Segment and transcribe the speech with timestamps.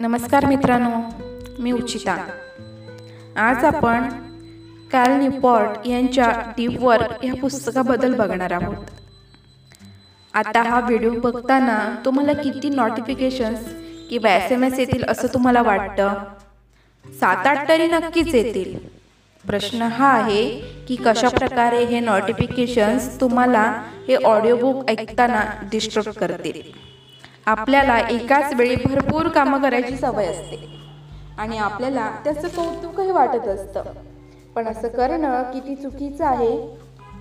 [0.00, 1.24] नमस्कार मित्रांनो
[1.58, 2.26] मी उचिता.
[3.36, 4.08] आज आपण
[4.92, 8.76] कॅल न्यूपॉर्ट यांच्या डीप वर्क या पुस्तकाबद्दल बघणार आहोत.
[10.34, 13.60] आता हा व्हिडिओ बघताना तुम्हाला किती नोटिफिकेशन्स
[14.10, 16.14] किंवा एस एम एस येतील असं तुम्हाला वाटतं?
[17.04, 18.78] सात आठ तरी नक्कीच येतील.
[19.46, 26.90] प्रश्न हा आहे की कशा प्रकारे हे नोटिफिकेशन्स तुम्हाला हे ऑडिओ बुक ऐकताना डिस्टर्ब करतील?
[27.46, 30.80] आपल्याला एकाच वेळी भरपूर कामं करायची सवय असते.
[31.38, 33.82] आणि आपल्याला त्याचं कौतुकही वाटत असतं.
[34.54, 36.76] पण असं करणं किती चुकीचं आहे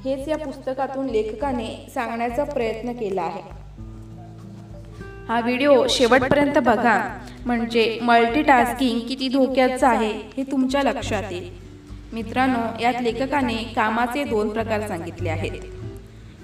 [0.05, 3.41] हेच या पुस्तकातून लेखकाने सांगण्याचा प्रयत्न केला आहे.
[5.29, 7.17] हा व्हिडिओ शेवटपर्यंत बघा.
[7.45, 11.49] म्हणजे मल्टीटास्किंग किती धोक्याचं आहे हे तुमच्या लक्षात येईल.
[12.13, 15.51] मित्रांनो यात लेखकाने कामाचे दोन प्रकार सांगितले आहेत.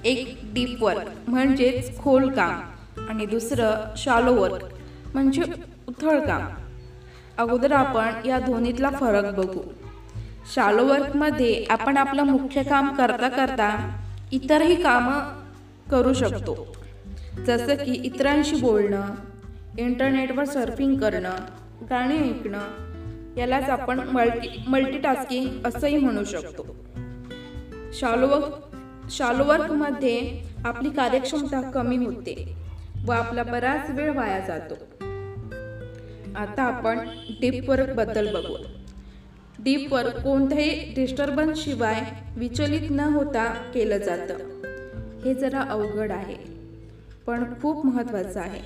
[0.03, 2.62] एक डीप वर्क म्हणजेच खोल काम.
[3.10, 4.65] आणि दुसरं शालो वर्क
[5.13, 5.41] म्हणजे
[5.88, 6.41] उथळ काम.
[7.38, 9.62] अगोदर आपण या दोन्हीतला फरक बघू.
[10.54, 13.90] शालो वर्कमध्ये आपण आपलं मुख्य काम करता करता
[14.32, 15.20] इतरही कामं
[15.91, 16.76] करू शकतो.
[17.48, 19.01] जसं की इतरांशी बोलणं
[19.77, 21.32] इंटरनेटवर सर्फिंग करणं
[21.90, 22.60] गाणी ऐकणं
[23.38, 26.76] यालाच आपण मल्टी मल्टीटास्किंग असंही म्हणू शकतो.
[27.93, 28.76] शालो वर्क
[29.12, 32.65] शालो वर्कमध्ये आपली कार्यक्षमता कमी होते.
[33.05, 34.73] व आपला बराच वेळ वाया जातो.
[36.35, 36.99] आता आपण
[37.41, 38.55] डीप वर्कबद्दल बघू
[39.59, 42.01] डीप वर्क कोणत्याही डिस्टर्बन्स शिवाय
[42.37, 44.33] विचलित न होता केलं जातं.
[45.26, 46.35] हे जरा अवघड आहे
[47.27, 48.61] पण खूप महत्त्वाचं आहे.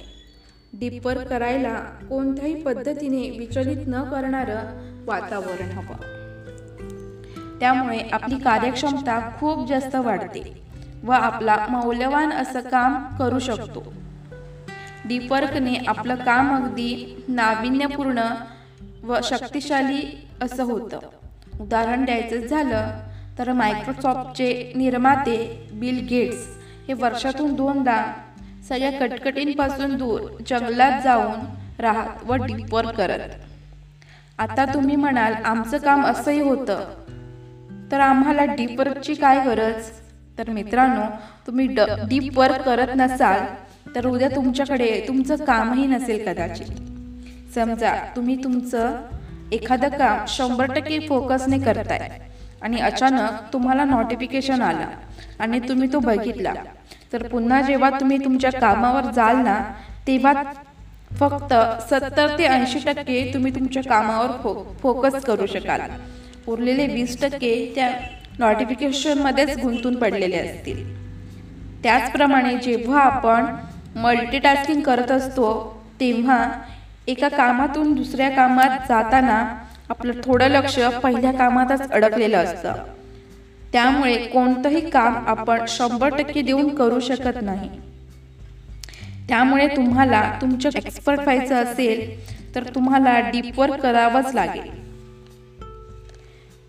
[0.73, 1.73] डीप वर्क करायला
[2.09, 4.59] कोणत्याही पद्धतीने विचलित न करणारं
[5.05, 6.19] वातावरण हवं.
[7.59, 10.61] त्यामुळे आपली कार्यक्षमता खूप जास्त वाढते
[11.03, 13.93] व आपला मौल्यवान असं काम करू शकतो.
[15.07, 18.21] डीपर्कने आपलं काम अगदी नाविन्यपूर्ण
[19.03, 20.99] व शक्तिशाली असं होतं.
[21.59, 22.91] उदाहरण द्यायचं झालं
[23.37, 26.47] तर मायक्रोसॉफ्टचे निर्माते बिल गेट्स
[26.87, 28.13] हे वर्षातून दोनदा
[28.69, 31.39] सगळ्या कटकटींपासून दूर जंगलात जाऊन
[31.79, 33.29] राहत व डीप वर्क करत.
[34.39, 36.83] आता तुम्ही म्हणाल आमचं काम असंही होतं.
[37.91, 39.89] तर आम्हाला डीपवर्कची काय गरज?
[40.37, 41.01] तर मित्रांनो
[41.47, 43.39] तुम्ही ड डीप वर्क करत नसाल
[43.95, 46.67] तर उद्या तुमच्याकडे तुमचं कामही नसेल कदाचित.
[47.55, 48.95] समजा तुम्ही तुमचं
[49.51, 52.09] एखादं काम शंभर टक्के फोकसने करताय
[52.61, 54.87] आणि अचानक तुम्हाला नोटिफिकेशन आला
[55.39, 56.53] आणि तुम्ही तो बघितला
[57.13, 59.57] तर पुन्हा जेव्हा तुम्ही तुमच्या कामावर जाल ना
[60.07, 60.33] तेव्हा
[61.19, 61.53] फक्त
[61.89, 65.81] सत्तर ते ऐंशी टक्के तुम्ही तुमच्या कामावर फो फोकस करू शकाल.
[66.47, 67.89] उरलेले वीस टक्के त्या
[68.39, 70.83] नोटिफिकेशनमध्येच गुंतून पडलेले असतील.
[71.83, 73.45] त्याचप्रमाणे जेव्हा आपण
[73.95, 76.51] मल्टीटास्किंग करत असतो तेव्हा
[77.07, 79.55] एका कामातून दुसऱ्या कामात जाताना
[79.89, 82.73] आपलं थोडं लक्ष पहिल्या कामातच अडकलेलं असतं.
[83.73, 87.69] त्यामुळे कोणतंही काम आपण शंभर टक्के देऊन करू शकत नाही.
[89.29, 94.79] त्यामुळे तुम्हाला तुमचं एक्सपर्ट व्हायचं असेल तर तुम्हाला डीप वर्क करावंच लागेल.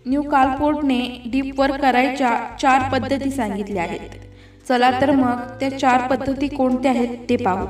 [0.05, 4.30] न्यू कालपोर्टने डीप वर्क करायच्या चार पद्धती सांगितल्या आहेत.
[4.71, 7.65] चला तर मग त्या चार पद्धती कोणत्या आहेत ते पाहू.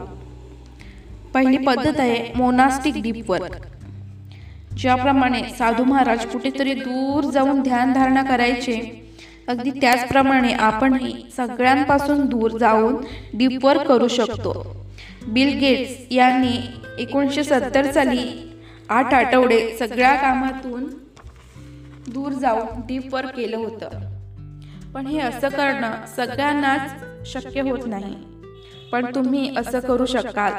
[1.34, 3.56] पहिली पद्धत आहे मोनास्टिक डीप वर्क
[4.78, 8.76] ज्याप्रमाणे साधू महाराज कुठेतरी दूर जाऊन ध्यान धारणा करायचे
[9.48, 12.96] अगदी त्याचप्रमाणे आपणही सगळ्यांपासून दूर जाऊन
[13.34, 14.54] डीप वर्क करू शकतो.
[15.28, 16.56] बिल गेट्स यांनी
[17.00, 18.54] एकोणीसशे सत्तर साली
[18.90, 20.84] आठ आठवडे सगळ्या कामातून
[22.08, 24.11] दूर जाऊन डीप वर्क केलं होतं.
[24.94, 26.94] पण हे असं करणं सगळ्यांनाच
[27.26, 28.16] शक्य होत नाही.
[28.92, 30.54] पण तुम्ही असं करू शकाल.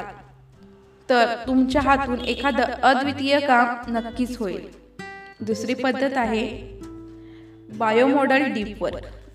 [1.09, 4.67] तर तुमच्या हातून एखादं अद्वितीय काम नक्कीच होईल.
[5.41, 6.73] दुसरी पद्धत आहे
[7.77, 8.85] बायोमॉडल डीप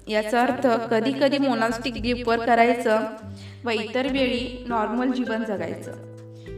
[0.09, 3.01] याचा अर्थ कधी कधी मोनास्टिक डीपवर करायचं
[3.65, 5.93] व इतर वेळी नॉर्मल जीवन जगायचं.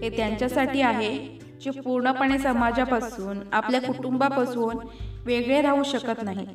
[0.02, 4.76] हे त्यांच्यासाठी आहे जे पूर्णपणे समाजापासून आपल्या कुटुंबापासून
[5.24, 6.46] वेगळे राहू शकत नाहीत.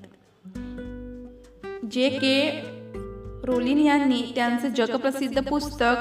[1.92, 2.62] जे के
[3.44, 5.96] रोलिन यांनी त्यांचे जगप्रसिद्ध पुस्तक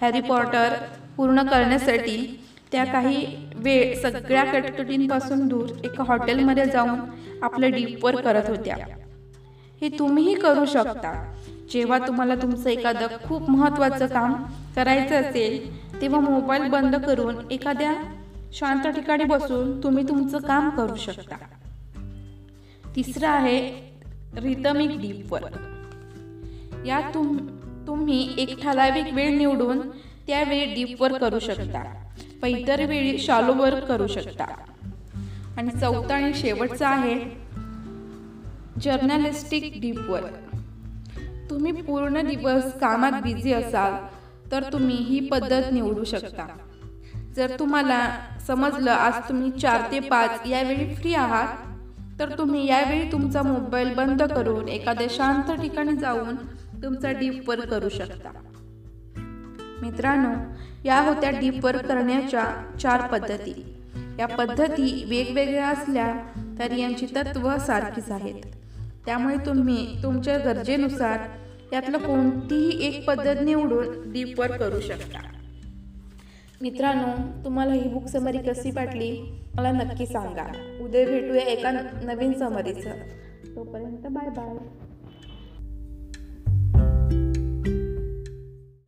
[0.00, 0.68] हॅरी पॉटर
[1.16, 7.00] पूर्ण करण्यासाठी त्या काही वेळ सगळ्या कटकटींपासून दूर एका हॉटेलमध्ये जाऊन
[7.42, 8.76] आपलं डीपवर करत होत्या.
[9.80, 11.34] हे तुम्हीही करू शकता.
[11.70, 14.34] जेव्हा तुम्हाला तुमचं एखादं खूप महत्त्वाचं काम
[14.76, 17.94] करायचं असेल तेव्हा मोबाईल बंद करून एखाद्या
[18.52, 21.36] शांत ठिकाणी बसून तुम्ही तुमचं काम करू शकता.
[22.96, 23.93] तिसरं आहे
[24.38, 25.58] रितमिक डीप वर्क
[26.86, 27.36] यात तुम
[27.86, 29.90] तुम्ही एक ठराविक वेळ निवडून
[30.26, 32.10] त्यावेळी डीप वर्क करू शकता.
[32.42, 34.44] पैतर वेळी शालोवर वर्क करू शकता.
[35.56, 37.36] आणि चौथा आणि शेवटचा आहे
[38.80, 40.56] जर्नलिस्टिक डीप वर्क
[41.50, 43.92] तुम्ही पूर्ण दिवस कामात बिझी असाल
[44.52, 46.46] तर तुम्ही ही पद्धत निवडू शकता.
[47.36, 51.73] जर तुम्हाला समजलं आज तुम्ही चार ते पाच यावेळी फ्री आहात
[52.18, 56.36] तर तुम्ही यावेळी तुमचा मोबाईल बंद करून एखाद्या शांत ठिकाणी जाऊन
[56.82, 58.28] तुमचा डीप वर्क करू शकता.
[59.82, 60.34] मित्रांनो
[60.84, 62.44] या होत्या डीप वर्क करण्याच्या
[62.80, 63.74] चार पद्धती.
[64.18, 66.14] या पद्धती वेगवेगळ्या असल्या
[66.58, 68.42] तरी यांची तत्व सारखीच आहेत.
[69.06, 71.20] त्यामुळे तुम्ही तुमच्या गरजेनुसार
[71.72, 75.18] यातलं कोणतीही एक पद्धत निवडून डीप वर्क करू शकता.
[76.64, 79.40] मित्रांनो तुम्हाला ही बुक समरी कशी वाटली?
[79.54, 80.44] मला नक्की सांगा.
[80.84, 81.70] उद्या भेटूया एका
[82.02, 82.90] नवीन समरीचं
[83.56, 84.56] तोपर्यंत बाय बाय